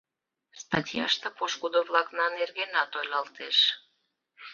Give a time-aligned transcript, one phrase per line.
[0.61, 3.57] Статьяште пошкудо-влакна нергенат ойлалтеш.